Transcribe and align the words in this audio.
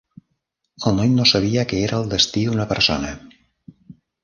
El 0.91 0.95
noi 0.99 1.11
no 1.17 1.25
sabia 1.33 1.67
què 1.73 1.83
era 1.89 2.01
el 2.05 2.09
"destí" 2.15 2.45
d'una 2.49 2.67
persona. 2.73 3.13